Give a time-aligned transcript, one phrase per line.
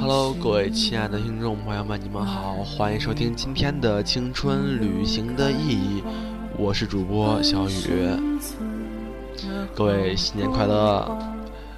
[0.00, 6.02] Hello，各位亲爱的听众朋友们，你们好，欢迎收听今天的青春旅行的意义，
[6.60, 7.72] 我是主播小雨。
[9.74, 11.18] 各位新年快乐！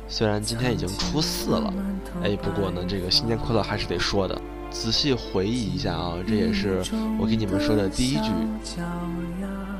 [0.09, 1.73] 虽然今天已经初四了，
[2.20, 4.37] 哎，不过呢，这个新年快乐还是得说的。
[4.71, 6.83] 仔细回忆一下啊，这也是
[7.16, 8.33] 我给你们说的第一句。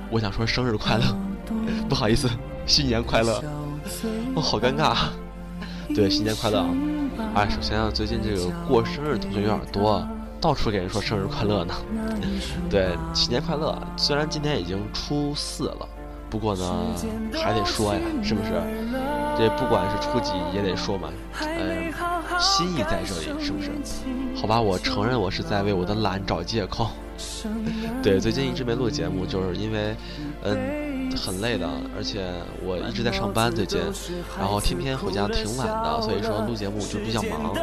[0.09, 1.05] 我想说生日快乐，
[1.91, 2.31] 不好意思，
[2.65, 3.43] 新年快乐。
[4.37, 4.97] 哦，好尴尬。
[5.93, 6.71] 对，新年快乐啊！
[7.35, 10.07] 哎，首先啊，最近这个过生日同学有点多，
[10.43, 11.73] 到处给人说生日快乐呢。
[12.69, 13.81] 对，新年快乐！
[13.97, 15.89] 虽然今天已经初四了，
[16.29, 16.87] 不过呢，
[17.33, 18.51] 还得说呀，是不是？
[19.39, 21.09] 这不管是初几也得说嘛。
[21.41, 21.93] 嗯，
[22.41, 23.71] 心意在这里，是不是？
[24.35, 26.89] 好吧，我承认我是在为我的懒找借口。
[28.03, 29.95] 对，最近一直没录节目，就是因为，
[30.43, 30.92] 嗯。
[31.17, 32.33] 很累的，而且
[32.63, 33.81] 我一直在上班最近，
[34.39, 37.55] 然后天天回家挺晚的，所以说录节目就比较忙。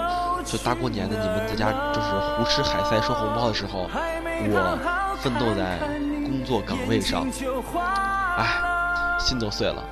[0.45, 5.79] 就大过年的，你们在家就是胡吃海塞收红包的时候，我奋斗在
[6.25, 7.27] 工作岗位上，
[8.37, 8.78] 唉。
[9.19, 9.83] 心都碎了，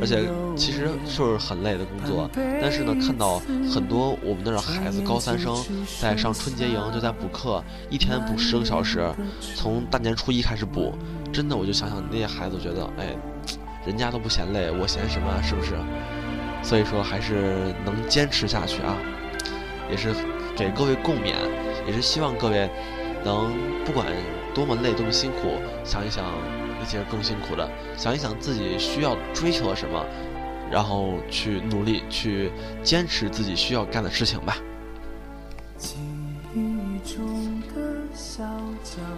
[0.00, 3.40] 而且其实就是很累的工作，但是呢，看到
[3.72, 5.56] 很多我们那儿孩子高三生
[6.00, 9.10] 在上春节营，就在补课，一天补十个小时，
[9.56, 10.94] 从大年初一开始补，
[11.32, 13.16] 真的我就想想那些孩子，觉得哎，
[13.86, 15.42] 人家都不嫌累，我嫌什么？
[15.42, 15.72] 是不是？
[16.62, 18.96] 所以说还是能坚持下去啊，
[19.90, 20.14] 也是
[20.54, 21.34] 给各位共勉，
[21.86, 22.70] 也是希望各位
[23.24, 23.52] 能
[23.84, 24.06] 不管
[24.54, 26.24] 多么累多么辛苦，想一想。
[26.84, 30.04] 那些更辛苦的，想一想自己需要追求什么，
[30.70, 34.58] 然后去努力去坚持自己需要干的事情吧。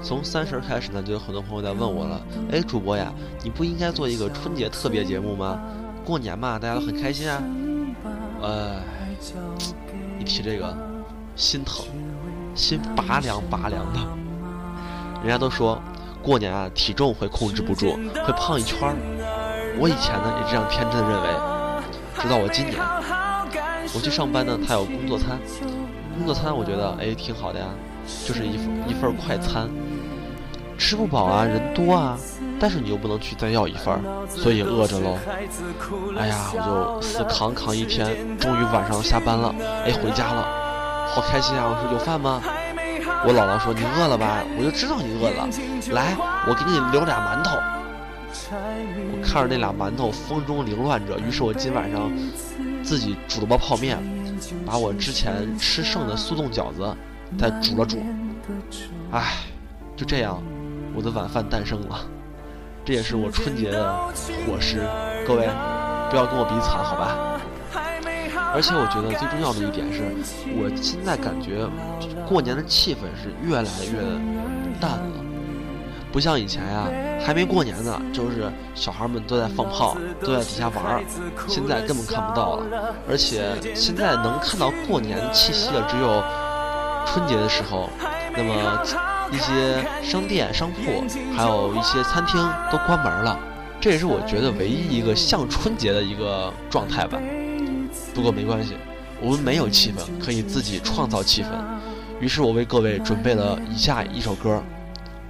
[0.00, 3.12] 从三十开始呢，就有很多朋友在问我了，哎，主播呀，
[3.42, 5.60] 你不应该做一个春节特别节目吗？
[6.04, 7.42] 过年嘛，大家都很开心啊。
[8.44, 8.80] 哎，
[10.20, 10.72] 一提这个，
[11.34, 11.84] 心疼，
[12.54, 13.98] 心拔凉拔凉的。
[15.22, 15.82] 人家都说。
[16.26, 18.96] 过年啊，体重会控制不住，会胖一圈儿。
[19.78, 21.28] 我以前呢也这样天真的认为，
[22.18, 22.82] 直到我今年，
[23.94, 25.38] 我去上班呢，他有工作餐，
[26.18, 27.66] 工作餐我觉得哎挺好的呀，
[28.26, 28.54] 就是一
[28.88, 29.70] 一份快餐，
[30.76, 32.18] 吃不饱啊，人多啊，
[32.58, 33.96] 但是你又不能去再要一份，
[34.28, 35.16] 所以饿着喽。
[36.18, 39.54] 哎呀，我就死扛扛一天，终于晚上下班了，
[39.84, 41.70] 哎回家了，好开心啊！
[41.70, 42.42] 我说有饭吗？
[43.24, 45.48] 我姥姥说：“你饿了吧？”我就知道你饿了。
[45.92, 46.16] 来，
[46.46, 47.56] 我给你留俩馒头。
[48.50, 52.10] 我看着那俩馒头风中凌乱着，于是我今晚上
[52.82, 53.98] 自己煮了包泡面，
[54.66, 56.94] 把我之前吃剩的速冻饺子
[57.38, 58.04] 再煮了煮。
[59.10, 59.36] 唉，
[59.96, 60.42] 就这样，
[60.94, 61.98] 我的晚饭诞生了。
[62.84, 63.92] 这也是我春节的
[64.46, 64.86] 伙食。
[65.26, 65.48] 各位，
[66.10, 67.35] 不要跟我比惨，好吧？
[68.56, 70.02] 而且我觉得最重要的一点是，
[70.56, 71.68] 我现在感觉
[72.26, 74.00] 过年的气氛是越来越
[74.80, 75.20] 淡了，
[76.10, 76.88] 不像以前呀，
[77.22, 81.04] 还没过年呢，就是小孩们都在放炮，都在底下玩儿，
[81.46, 82.94] 现在根本看不到了。
[83.06, 86.24] 而且现在能看到过年的气息的只有
[87.04, 87.90] 春节的时候，
[88.34, 88.82] 那么
[89.30, 91.04] 一些商店、商铺，
[91.36, 92.40] 还有一些餐厅
[92.72, 93.38] 都关门了，
[93.82, 97.20] 这也是我觉得唯一一个像春节的一个状态吧。
[98.16, 98.72] 不过没关系，
[99.20, 101.48] 我们没有气氛，可以自己创造气氛。
[102.18, 104.62] 于是我为各位准备了以下一首歌，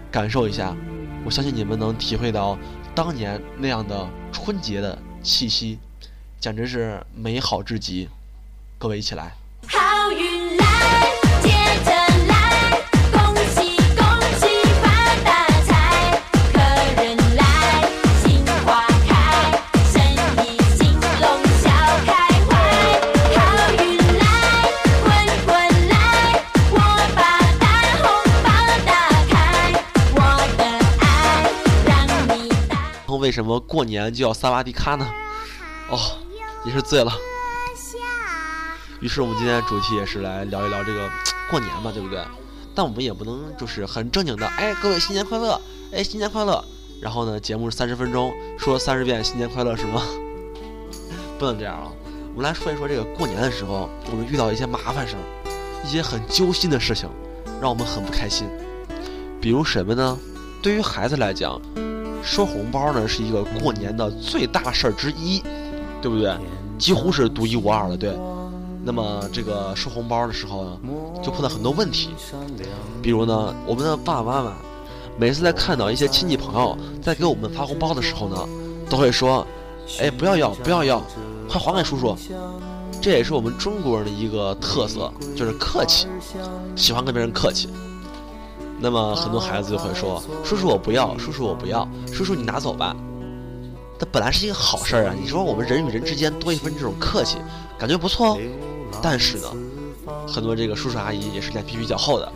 [0.08, 0.72] 感受一下。
[1.24, 2.56] 我相信你们能体会到
[2.94, 5.80] 当年那样的春节的气息，
[6.38, 8.08] 简直是美好至极。
[8.78, 9.34] 各位一起来。
[33.26, 35.04] 为什么过年就要萨瓦迪卡呢？
[35.90, 35.98] 哦，
[36.64, 37.12] 你是醉了。
[39.00, 41.10] 于是我们今天的主题也是来聊一聊这个
[41.50, 42.22] 过年嘛，对不对？
[42.72, 45.60] 但我们也不能就是很正经的，哎，各位新年快乐，
[45.92, 46.64] 哎，新年快乐。
[47.02, 50.04] 然后呢，节目三十分钟，说三十遍新年快乐是吗？
[51.36, 51.90] 不能这样啊！
[52.32, 57.10] 我们来说一说这个过年的时候，我们遇到一些麻烦事儿，一些很揪心的事情，
[57.60, 58.48] 让我们很不开心。
[59.40, 60.16] 比如什么呢？
[60.62, 61.60] 对于孩子来讲。
[62.26, 65.40] 收红包呢是一个过年的最大事儿之一，
[66.02, 66.36] 对不对？
[66.76, 68.18] 几乎是独一无二的，对。
[68.84, 70.78] 那么这个收红包的时候呢，
[71.22, 72.10] 就碰到很多问题，
[73.00, 74.52] 比如呢，我们的爸爸妈妈
[75.16, 78.36] 每次在看到一些亲戚朋友在给我们发红包的时候呢，
[78.90, 79.46] 都会说
[80.00, 81.02] ：“哎，不要要，不要要，
[81.48, 82.16] 快还给叔叔。”
[83.00, 86.08] 这也是我们中国人的一个特色，就是客气，
[86.74, 87.68] 喜欢跟别人客气。
[88.78, 92.94] 那么很多孩子就会说：“叔叔我不要，叔叔我不要，叔叔你拿走吧。”
[93.98, 95.14] 那本来是一个好事儿啊！
[95.18, 97.38] 你说我们人与人之间多一份这种客气，
[97.78, 98.38] 感觉不错。
[99.00, 99.48] 但是呢，
[100.28, 102.30] 很多这个叔叔阿姨也是脸皮比较厚的。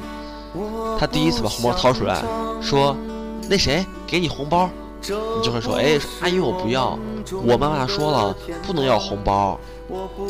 [0.98, 2.24] 他第一次把红包掏出来，
[2.62, 2.96] 说
[3.48, 4.70] ：“那谁给你红包？”
[5.02, 6.98] 你就会说：“哎，阿姨我不要，
[7.44, 8.34] 我妈妈说了
[8.66, 9.60] 不能要红包。”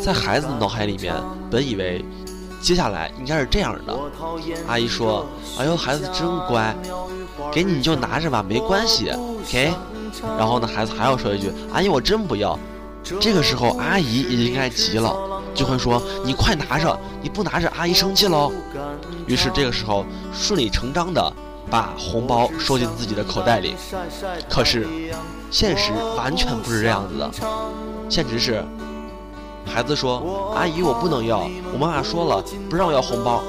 [0.02, 1.14] 在孩子的脑海里面，
[1.50, 2.04] 本以为
[2.60, 3.98] 接下来应该是这样的。
[4.68, 5.26] 阿姨说
[5.58, 6.76] ：“哎呦，孩子真乖，
[7.50, 9.10] 给你就拿着吧，没关系。”
[9.50, 9.72] 给。
[10.36, 12.58] 然后呢，孩子还要说一句：“阿姨，我真不要。”
[13.20, 15.16] 这个时候，阿姨也应该急了，
[15.54, 18.52] 就会说：“你快拿着，你不拿着，阿姨生气喽。”
[19.26, 21.32] 于是这个时候，顺理成章的
[21.70, 23.74] 把红包收进自己的口袋里。
[24.50, 24.86] 可是，
[25.50, 27.30] 现实完全不是这样子的，
[28.08, 28.62] 现实是。
[29.72, 33.42] 孩子说：“阿姨，我不能要，我妈妈说了，不让我要红包。”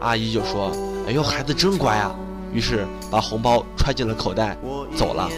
[0.00, 0.70] 阿姨就说
[1.06, 2.14] ：“哎呦，孩子真乖啊！”
[2.54, 4.56] 于是把红包揣进了口袋，
[4.96, 5.28] 走了。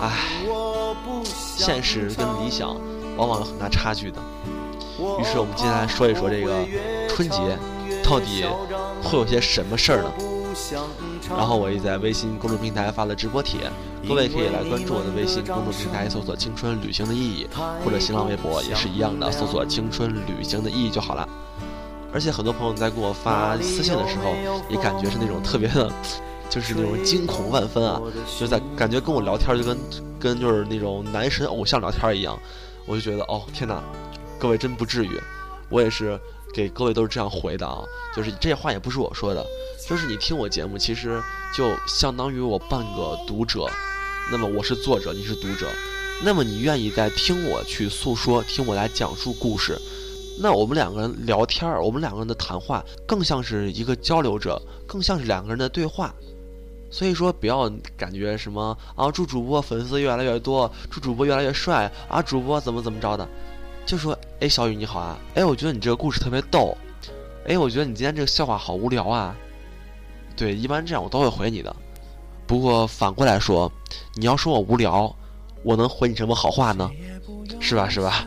[0.00, 0.12] 唉，
[1.34, 2.76] 现实跟理想
[3.16, 4.18] 往往有很大差距的。
[5.18, 6.64] 于是我们今天来说一说这个
[7.08, 7.58] 春节
[8.04, 8.44] 到底
[9.02, 10.12] 会有些什么事儿呢？
[11.28, 13.70] 然后我也在微信公众平台发了直播帖，
[14.06, 17.46] 各位可以来关注我的微信公众平台，搜索“青春旅行的意义”，
[17.84, 21.28] 或者新浪微博也是一样的，搜索“青春旅行的意义”就好了。
[22.12, 24.32] 而且很多朋友在给我发私信的时候，
[24.68, 25.90] 也感觉是那种特别的，
[26.48, 28.00] 就是那种惊恐万分啊，
[28.38, 29.76] 就在感觉跟我聊天就跟
[30.20, 32.38] 跟就是那种男神偶像聊天一样，
[32.86, 33.82] 我就觉得哦天哪，
[34.38, 35.20] 各位真不至于，
[35.68, 36.18] 我也是。
[36.54, 37.82] 给各位都是这样回的啊，
[38.14, 39.44] 就是这话也不是我说的，
[39.88, 41.20] 就是你听我节目，其实
[41.54, 43.66] 就相当于我半个读者，
[44.30, 45.68] 那么我是作者，你是读者，
[46.24, 49.76] 那么你愿意在听我去诉说，听我来讲述故事，
[50.40, 56.14] 那我们两个人聊天儿，我们两个人的谈话更像是一个交流者，更像是两个人的对话，
[56.88, 63.28] 所以说不要感觉什么啊，祝主播粉丝越来越多，祝主播越来越帅啊，主播怎么怎么着的。
[63.86, 66.76] 就说，哎，小雨你好啊，哎，我觉得你这个故事特别逗，
[67.46, 69.36] 哎，我觉得你今天这个笑话好无聊啊。
[70.36, 71.74] 对，一般这样我都会回你的。
[72.46, 73.70] 不过反过来说，
[74.14, 75.14] 你要说我无聊，
[75.62, 76.90] 我能回你什么好话呢？
[77.60, 78.26] 是吧，是吧？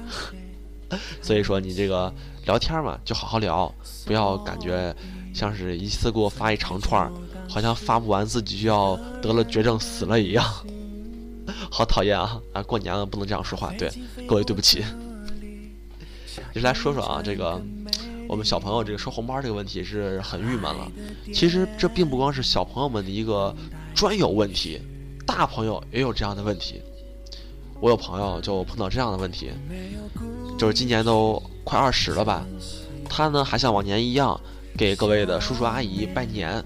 [1.22, 2.14] 所以说你这个
[2.46, 3.74] 聊天嘛，就好好聊，
[4.06, 4.96] 不要感觉
[5.34, 7.12] 像是一次给我发一长串，
[7.50, 10.46] 好像发不完自己就要得了绝症死了一样，
[11.70, 12.40] 好讨厌啊！
[12.54, 13.92] 啊，过年了不能这样说话，对，
[14.28, 14.86] 各位对不起。
[16.54, 17.62] 就来说说啊，这个
[18.28, 20.92] 我们小朋友这个收红包这个问题是很郁闷了。
[21.34, 23.56] 其实这并不光是小朋友们的一个
[23.96, 24.82] 专有问题，
[25.26, 26.82] 大朋友也有这样的问题。
[27.80, 29.52] 我有朋友就碰到这样的问题，
[30.58, 32.44] 就是今年都快二十了吧，
[33.08, 34.40] 他呢还像往年一样
[34.76, 36.64] 给各位的叔叔阿姨拜年，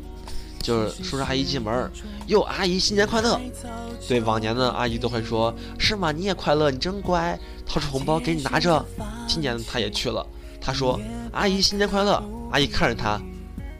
[0.62, 1.92] 就是叔叔阿姨进门，
[2.28, 3.38] 哟，阿姨新年快乐。
[4.08, 6.14] 对，往年的阿姨都会说，是吗？
[6.14, 7.38] 你也快乐，你真乖。
[7.72, 8.86] 掏出红包给你拿着，
[9.26, 10.28] 今年他也去了。
[10.60, 11.00] 他说
[11.32, 13.18] ：“阿姨新年快乐。”阿姨看着他，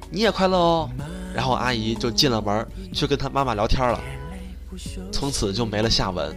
[0.10, 0.90] 你也快乐哦。
[1.36, 4.00] 然后阿姨就进了门，去跟他妈妈聊天了，
[5.12, 6.34] 从此就没了下文。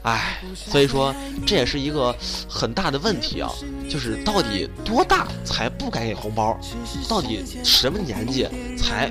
[0.00, 1.14] 唉，所以说
[1.46, 2.14] 这也是一个
[2.48, 3.50] 很大的问题啊，
[3.90, 6.58] 就是到底多大才不该给红包？
[7.06, 8.48] 到底什么年纪
[8.78, 9.10] 才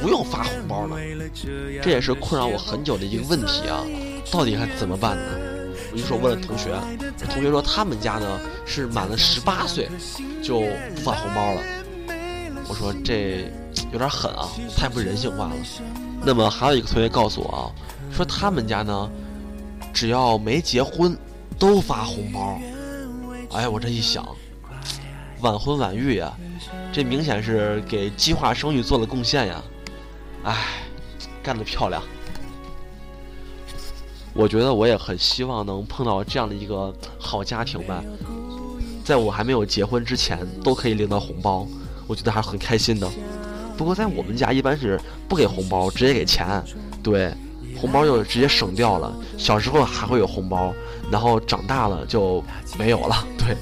[0.00, 0.96] 不用发红包呢？
[1.82, 3.82] 这也是困扰我很久的一个问题啊，
[4.30, 5.53] 到底该怎么办呢？
[5.94, 6.76] 我就说问了同学，
[7.30, 9.88] 同学说他们家呢是满了十八岁
[10.42, 10.62] 就
[10.96, 11.62] 不发红包了。
[12.68, 13.48] 我说这
[13.92, 15.54] 有点狠啊，太不人性化了。
[16.20, 17.70] 那么还有一个同学告诉我啊，
[18.12, 19.08] 说他们家呢
[19.92, 21.16] 只要没结婚
[21.60, 22.58] 都发红包。
[23.52, 24.26] 哎，我这一想，
[25.42, 26.34] 晚婚晚育呀，
[26.92, 29.62] 这明显是给计划生育做了贡献呀。
[30.42, 30.56] 哎，
[31.40, 32.02] 干得漂亮。
[34.34, 38.02] 我觉得我也很希望能碰到这样的一个好家庭吧，
[39.04, 41.66] 在我还没有结婚之前都可以领到红包，
[42.06, 43.08] 我觉得还是很开心的。
[43.76, 46.62] 不过在我们家一般是不给红包，直接给钱。
[47.02, 47.32] 对，
[47.76, 49.14] 红包就直接省掉了。
[49.36, 50.72] 小时候还会有红包，
[51.10, 52.42] 然后长大了就
[52.78, 53.26] 没有了。
[53.38, 53.56] 对，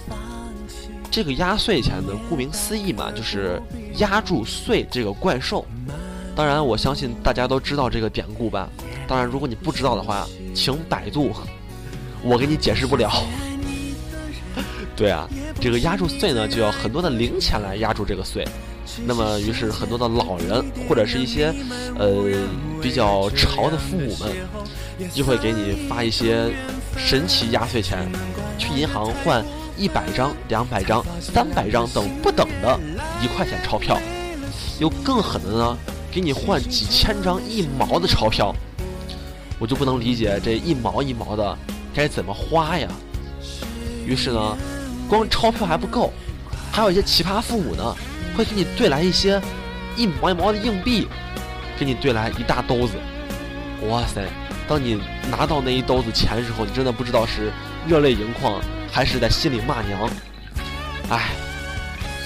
[1.11, 3.61] 这个压岁钱呢，顾名思义嘛，就是
[3.99, 5.67] 压住岁这个怪兽。
[6.35, 8.69] 当然，我相信大家都知道这个典故吧。
[9.07, 11.33] 当然，如果你不知道的话，请百度，
[12.23, 13.11] 我给你解释不了。
[14.95, 15.27] 对啊，
[15.61, 18.47] 这个压住岁呢，就要很多的零钱来压住这个岁。
[19.07, 21.55] 那么，于是很多的老人或者是一些
[21.99, 22.27] 呃
[22.83, 26.53] 比较潮的父母们，就会给你发一些
[26.97, 28.07] 神奇压岁钱，
[28.59, 29.43] 去银行换
[29.79, 32.79] 一百张、两百张、三百张等不等的
[33.23, 33.99] 一块钱钞票。
[34.79, 35.79] 有更狠的呢，
[36.11, 38.55] 给你换几千张一毛的钞票。
[39.63, 41.57] 我就不能理解这一毛一毛的
[41.95, 42.89] 该怎么花呀。
[44.05, 44.59] 于是呢，
[45.09, 46.13] 光钞票还不够，
[46.73, 47.95] 还有一些奇葩父母呢。
[48.35, 49.41] 会给你兑来一些
[49.95, 51.07] 一毛一毛的硬币，
[51.79, 52.95] 给你兑来一大兜子。
[53.89, 54.27] 哇塞！
[54.67, 54.99] 当你
[55.31, 57.53] 拿到那一兜子钱的时候，你真的不知道是
[57.87, 58.59] 热泪盈眶，
[58.91, 60.11] 还是在心里骂娘。
[61.11, 61.29] 唉，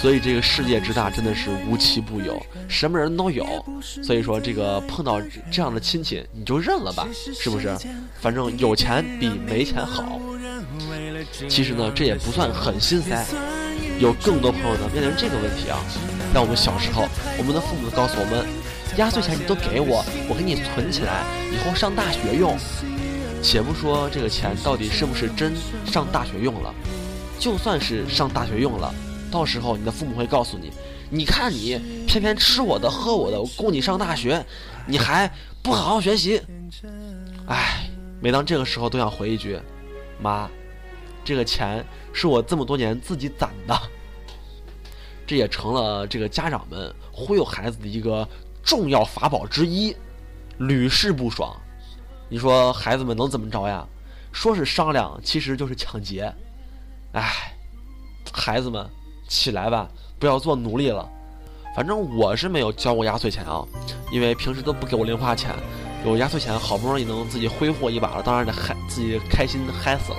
[0.06, 3.44] 所以这个世界之大，真的是无奇不有，什么人都有。
[4.04, 5.20] 所以说，这个碰到
[5.50, 7.76] 这样的亲戚，你就认了吧，是不是？
[8.20, 10.20] 反正有钱比没钱好。
[11.48, 13.26] 其实呢，这也不算很心塞。
[13.98, 15.80] 有更多朋友呢面临这个问题啊，
[16.32, 18.46] 在我们小时候，我们的父母告诉我们，
[18.98, 22.56] 压岁钱你都给我，我给你存起来，以后上大学用。
[23.42, 25.52] 且不说这个钱到底是不是真
[25.84, 26.72] 上大学用了，
[27.40, 28.94] 就算是上大学用了，
[29.30, 30.70] 到时候你的父母会告诉你，
[31.10, 34.44] 你看你偏偏吃我的喝我的，我供你上大学，
[34.86, 35.30] 你还
[35.62, 36.40] 不好好学习。
[37.46, 37.88] 唉，
[38.20, 39.58] 每当这个时候都想回一句，
[40.20, 40.48] 妈。
[41.24, 43.76] 这个钱是我这么多年自己攒的，
[45.26, 48.26] 这也成了这个家长们忽悠孩子的一个
[48.62, 49.92] 重要法宝之一，
[50.58, 51.52] 屡试不爽。
[52.28, 53.84] 你说孩子们能怎么着呀？
[54.30, 56.32] 说是商量，其实就是抢劫。
[57.12, 57.52] 唉，
[58.32, 58.88] 孩子们
[59.28, 61.08] 起来吧，不要做奴隶了。
[61.74, 63.64] 反正我是没有交过压岁钱啊，
[64.10, 65.54] 因为平时都不给我零花钱，
[66.04, 70.18] 有压岁钱好不容易能自己挥霍一把了，当然得嗨，自己开心嗨死了。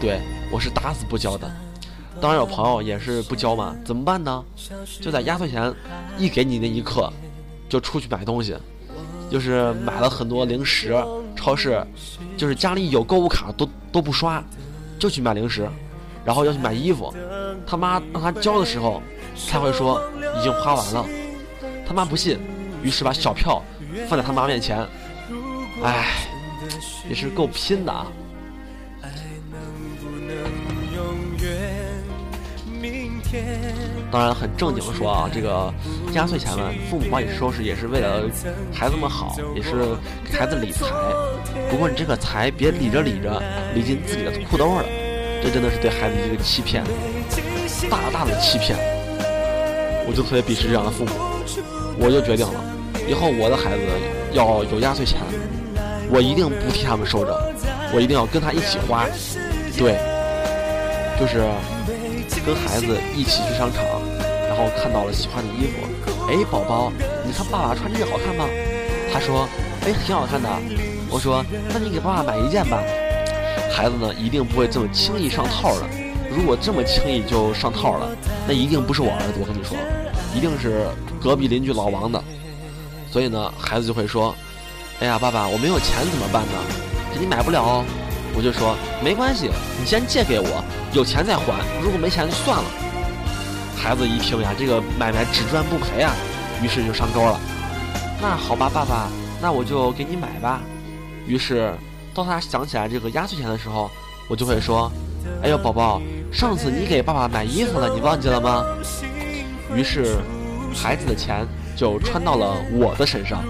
[0.00, 0.20] 对。
[0.50, 1.46] 我是打死不交的，
[2.22, 4.42] 当然有朋友也是不交嘛，怎么办呢？
[4.98, 5.70] 就在压岁钱
[6.16, 7.12] 一给你那一刻，
[7.68, 8.56] 就出去买东西，
[9.30, 10.96] 就是买了很多零食，
[11.36, 11.86] 超市，
[12.34, 14.42] 就是家里有购物卡都都不刷，
[14.98, 15.68] 就去买零食，
[16.28, 17.10] 然后要去买衣服，
[17.66, 19.02] 他妈让他交的时候，
[19.50, 19.98] 他会说
[20.38, 21.06] 已经花完了，
[21.86, 22.38] 他妈不信，
[22.82, 23.62] 于是把小票
[24.06, 24.86] 放在他妈面前，
[25.82, 26.08] 唉，
[27.08, 28.06] 也是够拼的啊。
[34.10, 35.72] 当然，很正经的说啊，这个
[36.12, 38.28] 压岁钱嘛，父母帮你收拾也是为了
[38.70, 39.96] 孩子们好，也是
[40.30, 40.84] 给孩子理财。
[41.70, 43.42] 不过你这个财别理着理着
[43.74, 44.84] 理进自己的裤兜了，
[45.42, 46.82] 这真的是对孩子一个欺骗，
[47.90, 48.76] 大大的欺骗。
[50.06, 51.10] 我就特别鄙视这样的父母，
[51.98, 52.64] 我就决定了，
[53.06, 53.82] 以后我的孩子
[54.32, 55.18] 要有压岁钱，
[56.10, 57.32] 我一定不替他们收着，
[57.94, 59.06] 我一定要跟他一起花。
[59.76, 59.96] 对，
[61.18, 61.42] 就是。
[62.46, 63.84] 跟孩子一起去商场，
[64.48, 65.86] 然后看到了喜欢的衣服，
[66.30, 66.90] 哎，宝宝，
[67.26, 68.46] 你看爸爸穿这个好看吗？
[69.12, 69.46] 他说，
[69.84, 70.48] 哎，挺好看的。
[71.10, 72.82] 我说，那你给爸爸买一件吧。
[73.70, 75.86] 孩子呢，一定不会这么轻易上套的。
[76.30, 78.10] 如果这么轻易就上套了，
[78.46, 79.34] 那一定不是我儿子。
[79.40, 79.76] 我跟你说，
[80.34, 80.86] 一定是
[81.20, 82.22] 隔壁邻居老王的。
[83.10, 84.34] 所以呢，孩子就会说，
[85.00, 86.52] 哎呀，爸爸，我没有钱怎么办呢？
[87.12, 87.84] 给你买不了哦。
[88.36, 91.54] 我就说没关系，你先借给我，有钱再还。
[91.82, 92.64] 如果没钱就算了。
[93.76, 96.12] 孩子一听呀，这个买卖只赚不赔啊，
[96.62, 97.40] 于是就上钩了。
[98.20, 99.08] 那好吧，爸爸，
[99.40, 100.60] 那我就给你买吧。
[101.26, 101.72] 于是，
[102.18, 103.88] 当他想起来这个压岁钱的时候，
[104.26, 104.90] 我就会说
[105.40, 108.64] ：“哎呦，宝宝，上次你给爸爸买衣服了，你忘记了吗？”
[109.72, 110.16] 于是，
[110.74, 111.46] 孩子的钱
[111.76, 113.44] 就穿到了我的身上，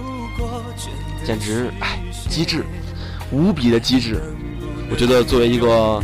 [1.24, 1.98] 简直哎，
[2.28, 2.62] 机智，
[3.32, 4.20] 无比的机智。
[4.90, 6.02] 我觉得作为一个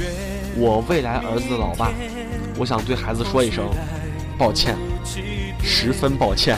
[0.56, 1.92] 我未来儿子的老爸，
[2.56, 3.68] 我想对孩子说一声
[4.38, 4.74] 抱歉，
[5.62, 6.56] 十分抱歉。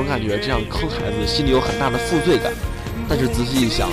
[0.00, 2.50] 总感觉这样坑孩子，心里有很大的负罪感。
[3.06, 3.90] 但是仔细一想，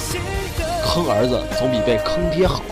[0.81, 2.63] 坑儿子总比被坑爹好。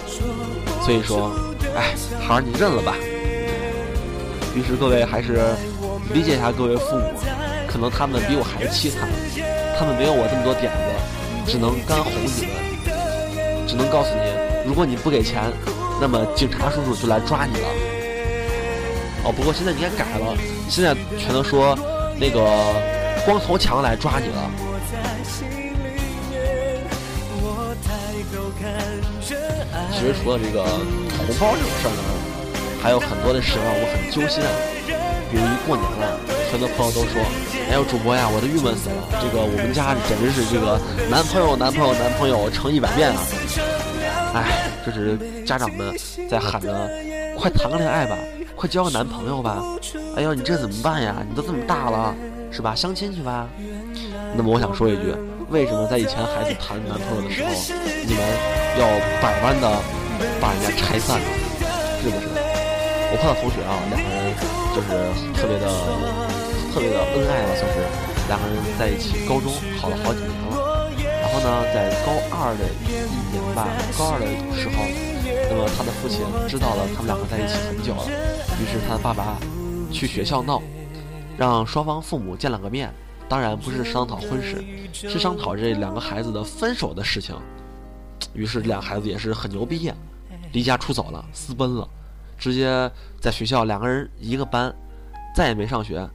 [0.82, 1.36] 所以说，
[1.76, 1.94] 哎，
[2.26, 2.96] 孩儿你认了吧。
[4.56, 5.54] 于是各位还是
[6.14, 7.12] 理解一下各位父母，
[7.68, 9.10] 可能他们比我还凄惨。
[9.78, 14.32] 他们没有我这么多点子，只能干哄你们，只能告诉你，
[14.66, 15.44] 如果你不给钱，
[16.00, 17.68] 那么警察叔叔就来抓你了。
[19.26, 20.38] 哦，不过现在应该改了，
[20.70, 21.78] 现在全都说
[22.18, 22.95] 那个
[23.26, 24.52] 光头强来抓你了。
[29.92, 32.04] 其实除了这个红包这种事儿呢，
[32.82, 34.50] 还有很多的事情让我很揪心啊。
[35.32, 36.20] 比如一过年了，
[36.52, 37.20] 很多朋友都说
[37.68, 39.02] ：“哎呦，主播呀，我都郁闷死了。
[39.20, 40.80] 这个我们家简直是这个
[41.10, 43.20] 男朋友、男朋友、男朋友成一百遍啊！”
[44.36, 45.94] 哎，这是家长们
[46.30, 46.90] 在喊着
[47.36, 48.16] ：“快谈个恋爱吧，
[48.56, 49.64] 快交个男朋友吧！”
[50.16, 51.16] 哎呦，你这怎么办呀？
[51.28, 52.14] 你都这么大了，
[52.56, 52.74] 是吧？
[52.74, 53.50] 相亲去吧。
[54.34, 55.12] 那么我想说一句，
[55.52, 57.52] 为什么在以前孩子谈男朋友的时候，
[58.08, 58.24] 你们
[58.80, 58.88] 要
[59.20, 59.68] 百般的
[60.40, 61.28] 把人家拆散呢？
[62.00, 62.32] 是不是？
[63.12, 64.32] 我碰到同学啊，两个人
[64.72, 64.88] 就是
[65.36, 65.68] 特别的、
[66.72, 67.84] 特别的恩爱了，算是
[68.32, 70.88] 两个人在一起，高中好了好几年了。
[70.96, 73.68] 然后呢，在高二的一年吧，
[74.00, 74.80] 高二的时候，
[75.52, 78.08] 那么他的父亲知道了他们两个在一起很久了，
[78.56, 79.36] 于是他的爸爸
[79.92, 80.64] 去学校闹，
[81.38, 82.94] 让双方父母见了个面。
[83.28, 84.64] 当然不是商讨婚事，
[84.94, 87.36] 是商讨这两个孩子的分手的事情。
[88.34, 89.96] 于是，两孩子也是很牛逼呀，
[90.54, 91.90] 离家出走了，私奔了，
[92.38, 92.88] 直接
[93.20, 94.72] 在学校两个人一个班，
[95.36, 96.08] 再也没上学，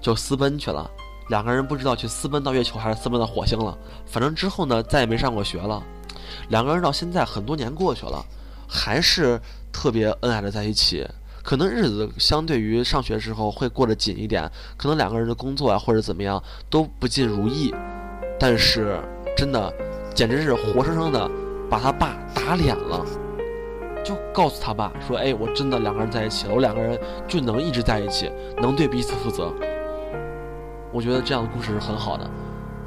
[0.00, 0.90] 就私奔去了。
[1.30, 5.82] 两个人不知道去私奔到月球还是私奔到火星了，反正之后呢，再也没上过学了。
[6.50, 8.22] 两个人到现在很多年过去了，
[8.68, 9.40] 还是
[9.72, 11.08] 特别恩爱的在一起。
[11.48, 17.74] 可能日子相对于上学时候会过得紧一点，可能两个人的工作啊或者怎么样都不尽如意，
[18.38, 19.00] 但是
[19.34, 19.72] 真的
[20.14, 21.26] 简直是活生生的
[21.70, 23.02] 把他爸打脸了，
[24.04, 29.50] 就告诉他爸说：“哎，我真的两个人在一起了，我两个人就能一直在一起，能对彼此负责。”
[30.92, 32.30] 我觉得这样的故事是很好的，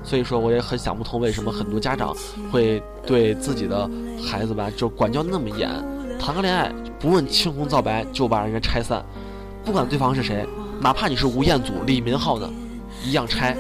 [0.04, 2.16] 所以说我也很想不通为什么很多家长
[2.52, 3.90] 会对自己的
[4.24, 5.68] 孩子吧就管教那么严。
[6.22, 9.04] 谈个恋爱，不问青红皂白就把人家拆散，
[9.66, 10.46] 不管对方是谁，
[10.80, 12.48] 哪怕你是吴彦祖、李民浩的，
[13.04, 13.58] 一样拆。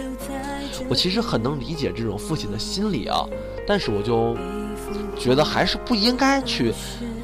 [0.88, 3.26] 我其实很能理解这种父亲的心理啊，
[3.68, 4.38] 但是我就
[5.18, 6.72] 觉得还是不应该去，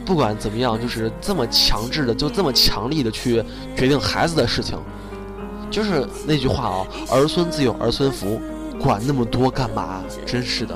[0.03, 3.43] 不管怎么样，就是这么强制的，就这么强力的去
[3.75, 4.75] 决定孩子的事情。
[5.69, 8.41] 就是那句话啊，儿孙自有儿孙福，
[8.81, 10.01] 管那么多干嘛？
[10.25, 10.75] 真是的。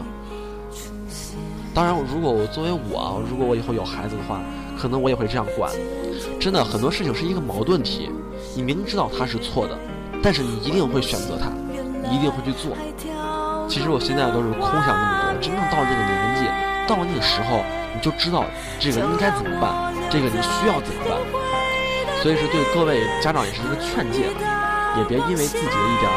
[1.73, 4.41] 当然，如果我作为我，如果我以后有孩子的话，
[4.81, 5.71] 可能我也会这样管。
[6.39, 8.09] 真的，很多事情是一个矛盾体，
[8.55, 9.77] 你明知道他是错的，
[10.23, 11.53] 但是你一定会选择他，
[12.09, 12.75] 一定会去做。
[13.69, 16.49] 其实我现在都是空想那么多，真正到这个年纪，
[16.89, 17.61] 到了那个时候，
[17.93, 18.43] 你就知道
[18.79, 21.13] 这个应该怎么办，这个你需要怎么办。
[22.23, 26.09] 所以说，对各位家长也是一个劝诫吧，也别因为自己的一点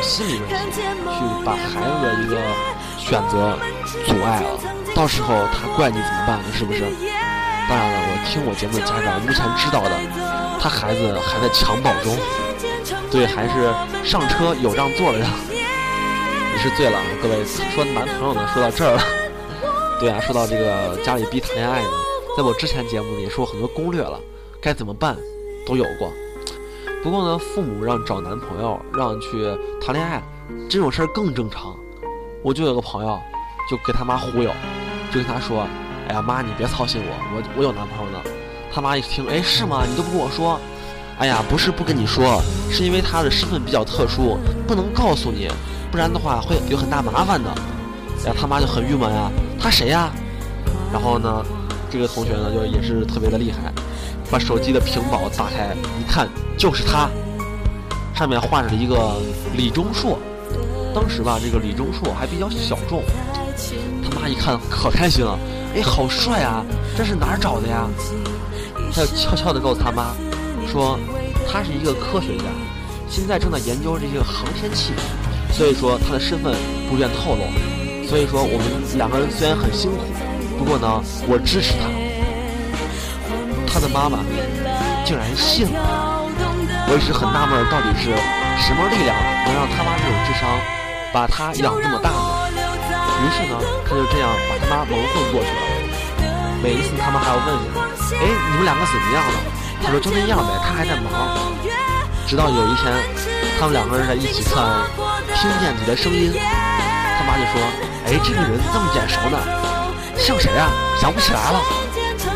[0.00, 2.40] 心理问题，去把孩子的一个
[2.96, 3.52] 选择
[4.06, 4.48] 阻碍了。
[4.96, 6.48] 到时候他怪你怎么办呢？
[6.56, 6.88] 是不是？
[7.68, 9.92] 当然了，我听我节目的家长目前知道的，
[10.58, 12.16] 他孩子还在襁褓中，
[13.10, 13.70] 对，还是
[14.02, 15.18] 上车有让座的。
[15.18, 18.48] 你是醉了，各位说男朋友呢？
[18.54, 19.02] 说到这儿了，
[20.00, 21.90] 对啊，说到这个家里逼谈恋爱呢，
[22.36, 24.18] 在我之前节目里也说很多攻略了，
[24.62, 25.14] 该怎么办
[25.66, 26.10] 都有过。
[27.02, 29.46] 不过呢，父母让找男朋友，让去
[29.80, 30.22] 谈恋爱，
[30.70, 31.76] 这种事儿更正常。
[32.42, 33.20] 我就有个朋友，
[33.70, 34.50] 就给他妈忽悠。
[35.12, 35.66] 就跟他说
[36.08, 38.18] ：“哎呀妈，你别操心我，我我有男朋友呢。”
[38.72, 39.84] 他妈一听，哎，是吗？
[39.88, 40.58] 你都不跟我说。
[41.18, 42.40] 哎呀，不是不跟你说，
[42.70, 45.48] 是因为他的身份比较特殊，不能告诉你，
[45.90, 47.50] 不然的话会有很大麻烦的。
[48.24, 50.10] 然后他妈就很郁闷啊，他谁呀？
[50.92, 51.44] 然后呢，
[51.90, 53.72] 这个同学呢就也是特别的厉害，
[54.30, 57.08] 把手机的屏保打开一看，就是他，
[58.14, 59.16] 上面画着一个
[59.56, 60.18] 李钟硕。
[60.94, 63.02] 当时吧，这个李钟硕还比较小众。
[64.04, 65.36] 他妈一看可开心了，
[65.74, 66.64] 哎，好帅啊！
[66.96, 67.88] 这是哪儿找的呀？
[68.92, 70.14] 他就悄悄地告诉他妈，
[70.66, 70.98] 说
[71.46, 72.44] 他是一个科学家，
[73.08, 74.92] 现在正在研究这些航天器，
[75.52, 76.54] 所以说他的身份
[76.88, 77.42] 不愿透露。
[78.08, 79.98] 所以说我们两个人虽然很辛苦，
[80.58, 81.86] 不过呢，我支持他。
[83.70, 84.18] 他的妈妈
[85.04, 86.24] 竟然信了，
[86.88, 88.16] 我一直很纳闷，到底是
[88.56, 90.48] 什么力量能让他妈这种智商
[91.12, 92.27] 把他养这么大呢？
[93.18, 95.60] 于是呢，他就这样把他妈蒙混过去了。
[96.62, 97.66] 每一次他妈还要问你，
[98.14, 99.34] 哎，你们两个怎么样了？
[99.82, 101.06] 他说就那样呗，他还在忙。
[102.26, 102.92] 直到有一天，
[103.58, 104.62] 他们两个人在一起看
[105.40, 107.62] 《听见你的声音》，他妈就说，
[108.06, 109.38] 哎，这个人这么眼熟呢，
[110.18, 110.68] 像谁啊？
[111.00, 111.60] 想不起来了。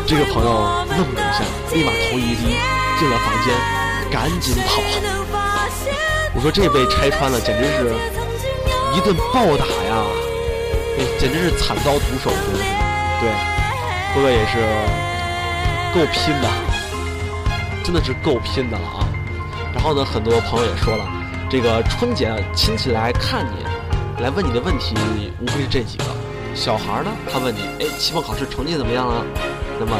[0.07, 1.43] 这个朋友愣了一下，
[1.73, 2.57] 立马头一低，
[2.99, 3.53] 进了房间，
[4.11, 4.81] 赶紧跑。
[6.33, 7.93] 我说这被拆穿了，简直是
[8.95, 10.03] 一顿暴打呀！
[11.19, 12.63] 简直是惨遭毒手，真是，
[13.21, 13.31] 对，
[14.13, 14.59] 哥哥也是
[15.93, 16.49] 够拼的，
[17.83, 19.07] 真的是够拼的了啊！
[19.73, 21.05] 然后呢，很多朋友也说了，
[21.49, 24.95] 这个春节亲戚来看你，来问你的问题，
[25.41, 26.05] 无非是这几个。
[26.53, 29.25] 小孩呢，他问你，哎，期末考试成绩怎么样了？
[29.79, 29.97] 那么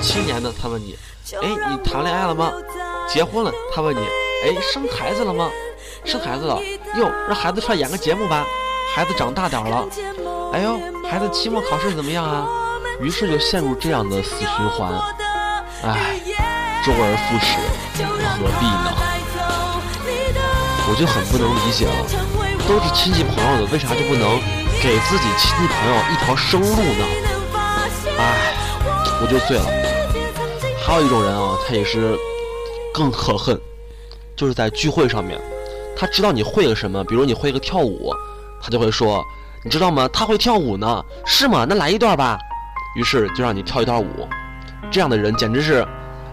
[0.00, 0.96] 青年呢，他问你，
[1.42, 2.52] 哎，你谈恋爱了吗？
[3.08, 4.00] 结婚了，他问你，
[4.44, 5.50] 哎，生孩子了吗？
[6.04, 6.60] 生孩子了，
[6.96, 8.46] 哟，让孩子出来演个节目吧。
[8.98, 9.86] 孩子长大点了，
[10.52, 10.76] 哎呦，
[11.08, 12.48] 孩子期末考试怎么样啊？
[13.00, 14.90] 于是就陷入这样的死循环，
[15.84, 16.18] 哎，
[16.84, 17.60] 周而复始，
[18.02, 18.90] 何必呢？
[20.90, 21.94] 我就很不能理解了，
[22.66, 24.40] 都是亲戚朋友的，为啥就不能
[24.82, 27.06] 给自己亲戚朋友一条生路呢？
[28.18, 28.52] 哎，
[29.22, 29.64] 我就醉了。
[30.84, 32.18] 还有一种人啊，他也是
[32.92, 33.56] 更可恨，
[34.34, 35.40] 就是在聚会上面，
[35.96, 38.12] 他知道你会个什么，比如你会个跳舞。
[38.60, 39.24] 他就会说
[39.64, 40.08] ：“你知道吗？
[40.12, 41.66] 他会跳舞呢，是吗？
[41.68, 42.38] 那来一段吧。”
[42.96, 44.28] 于是就让你跳一段舞。
[44.90, 45.86] 这样的人简直是，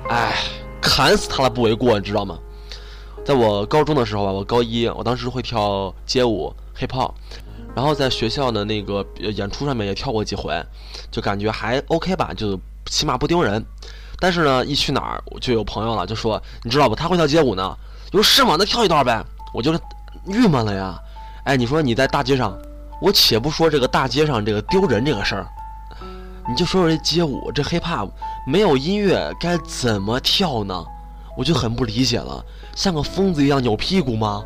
[0.10, 0.36] 哎，
[0.82, 2.38] 砍死他了不为过，你知道吗？
[3.26, 7.12] 在我高中的时候吧，我高一，我当时会跳街舞、hiphop，
[7.76, 10.64] 然后在学校的那个演出上面也跳过几回，
[11.12, 13.64] 就感觉还 OK 吧，就起码不丢人。
[14.20, 16.96] 但是呢，一去哪儿就有朋友了，就说：“你知道不？
[16.96, 17.76] 他会跳街舞呢。”
[18.12, 18.56] 就说是吗？
[18.58, 19.24] 那跳一段呗。
[19.54, 19.74] 我就
[20.28, 20.98] 郁闷了呀。
[21.46, 22.58] 哎，你说你在大街上，
[23.00, 25.48] 我且不说这个大街上这个丢人这个事儿，
[26.50, 28.10] 你就说说这街舞这 hiphop
[28.48, 30.84] 没有音乐该怎么跳呢？
[31.38, 32.44] 我就很不理解了，
[32.76, 34.44] 像个疯子一样扭屁股吗？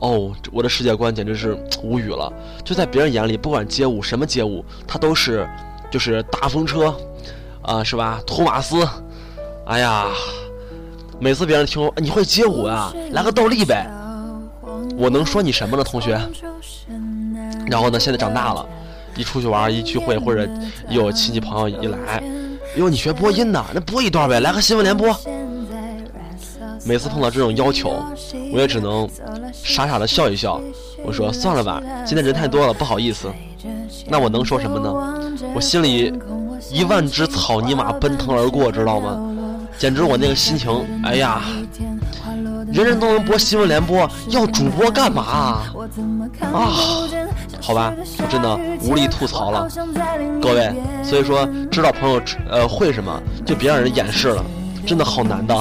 [0.00, 2.30] 哦，我的世界观简直是无语了。
[2.62, 5.48] 就在别人眼里，不管街舞什么街舞，它都是
[5.90, 6.94] 就是大风车，
[7.62, 8.20] 啊，是吧？
[8.26, 8.86] 托马斯，
[9.66, 10.08] 哎呀，
[11.18, 13.90] 每次别人听你会街舞啊，来个倒立呗。
[14.98, 16.20] 我能说你什么呢，同学？
[17.70, 18.00] 然后呢？
[18.00, 18.66] 现在长大了，
[19.16, 20.48] 一出去玩，一聚会，或者
[20.88, 22.20] 有亲戚朋友一来，
[22.76, 25.16] 哟，你学播音的，那播一段呗，来个新闻联播。
[26.84, 28.02] 每次碰到这种要求，
[28.52, 29.08] 我也只能
[29.52, 30.60] 傻傻的笑一笑。
[31.04, 33.30] 我说算了吧，今天人太多了，不好意思。
[34.08, 34.92] 那我能说什么呢？
[35.54, 36.12] 我心里
[36.72, 39.16] 一万只草泥马奔腾而过，知道吗？
[39.78, 41.40] 简直我那个心情，哎呀！
[42.84, 45.62] 人人都能播新闻联播，要主播干嘛啊？
[46.52, 46.70] 啊，
[47.60, 49.68] 好吧，我真的无力吐槽了，
[50.40, 50.72] 各位。
[51.02, 54.44] 所以说，知道朋友呃会什么，就别让人演示了，
[54.86, 55.54] 真的好难的。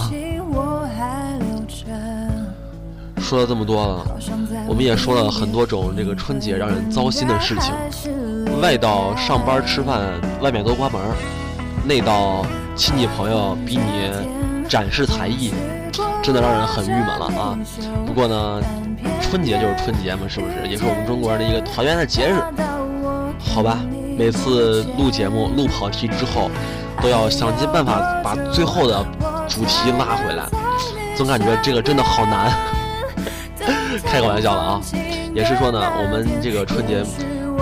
[3.20, 4.06] 说了这么多了，
[4.68, 7.74] 我们也说了很多种这个春节让人糟心的事情，
[8.62, 10.02] 外到上班吃饭
[10.40, 11.02] 外面都关门，
[11.84, 14.12] 内到亲戚朋友逼你
[14.70, 15.52] 展示才艺。
[16.28, 17.58] 真的让人很郁闷了啊！
[18.06, 18.62] 不过呢，
[19.22, 20.68] 春节就是春节嘛，是不是？
[20.68, 22.36] 也是我们中国人的一个团圆的节日。
[23.40, 23.80] 好吧，
[24.18, 26.52] 每次录节目录跑题之后，
[27.02, 29.06] 都要想尽办法把最后的
[29.48, 30.44] 主题拉回来，
[31.16, 32.52] 总感觉这个真的好难。
[34.04, 34.82] 开个玩笑了啊！
[35.34, 37.06] 也是说呢，我们这个春节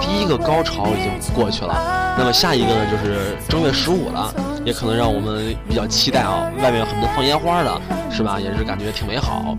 [0.01, 4.34] 第一个高潮已经过去了，那么下一个呢，就是正月十五了。
[4.65, 8.39] 也可能让我们比较期待啊，外面有很多放烟花的，是吧？
[8.39, 9.56] 也是感觉挺美好。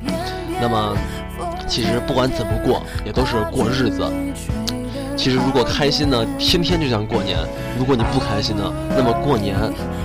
[0.60, 0.96] 那么，
[1.68, 4.04] 其实不管怎么过，也都是过日子。
[5.16, 7.38] 其实如果开心呢，天天就像过年；
[7.78, 9.56] 如果你不开心呢，那么过年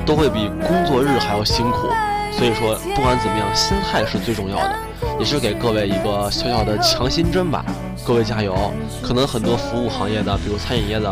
[0.06, 1.90] 都会比工作日还要辛苦。
[2.32, 4.76] 所以说，不管怎么样，心态是最重要的，
[5.20, 7.66] 也是给各位一个小小的强心针吧。
[8.06, 8.56] 各位加油！
[9.02, 11.10] 可能很多服务行业的，比如餐饮业的。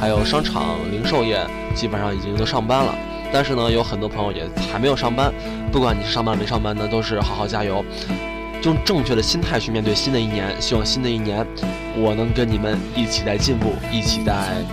[0.00, 2.94] 还有商场、零售业基本上已经都上班了，
[3.32, 5.32] 但是呢，有很多朋友也还没有上班。
[5.72, 7.84] 不管你是上班没上班呢，都是好好加油，
[8.62, 10.54] 用正确的心态去面对新的一年。
[10.60, 11.46] 希望新的一年，
[11.96, 14.64] 我能跟你们一起在进步，一起在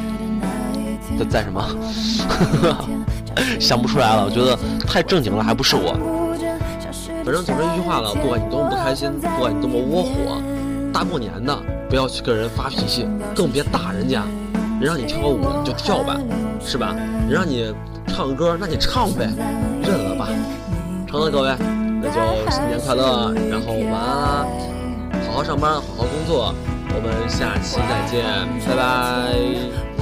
[1.18, 1.66] 在在什么？
[3.60, 4.58] 想不出来了，我觉得
[4.88, 5.98] 太正经了，还不是我。
[7.26, 10.42] 反正总之一句话了，不管你多么不开心，不管你多么窝火，
[10.94, 11.58] 大过年的
[11.90, 14.24] 不要去跟人发脾气，更别打人家。
[14.80, 16.20] 人让你跳个舞，你就跳吧，
[16.60, 16.96] 是吧？
[17.28, 17.74] 人让你
[18.08, 19.30] 唱歌，那你唱呗，
[19.82, 20.28] 认了吧。
[21.08, 21.56] 成了，各位，
[22.02, 24.46] 那就新年快乐，然后晚安，
[25.28, 26.54] 好好上班，好好工作，
[26.90, 28.24] 我们下期再见，
[28.68, 29.94] 拜拜。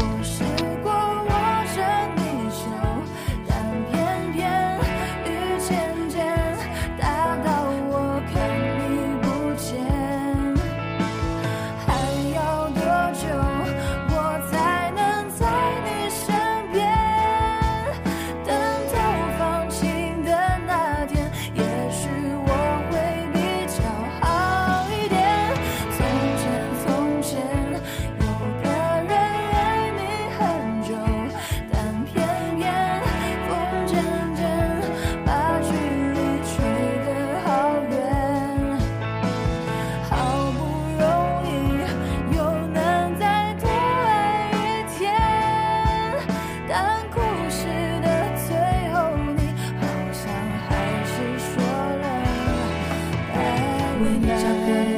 [54.04, 54.93] 为你翘课